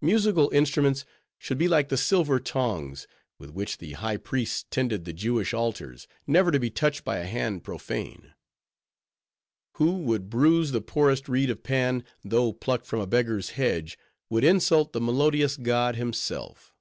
Musical 0.00 0.48
instruments 0.48 1.04
should 1.36 1.58
be 1.58 1.68
like 1.68 1.90
the 1.90 1.98
silver 1.98 2.40
tongs, 2.40 3.06
with 3.38 3.50
which 3.50 3.76
the 3.76 3.92
high 3.92 4.16
priests 4.16 4.64
tended 4.70 5.04
the 5.04 5.12
Jewish 5.12 5.52
altars—never 5.52 6.50
to 6.50 6.58
be 6.58 6.70
touched 6.70 7.04
by 7.04 7.18
a 7.18 7.26
hand 7.26 7.62
profane. 7.62 8.32
Who 9.74 9.98
would 10.04 10.30
bruise 10.30 10.70
the 10.70 10.80
poorest 10.80 11.28
reed 11.28 11.50
of 11.50 11.62
Pan, 11.62 12.02
though 12.24 12.54
plucked 12.54 12.86
from 12.86 13.00
a 13.00 13.06
beggar's 13.06 13.50
hedge, 13.50 13.98
would 14.30 14.42
insult 14.42 14.94
the 14.94 15.02
melodious 15.02 15.58
god 15.58 15.96
himself. 15.96 16.72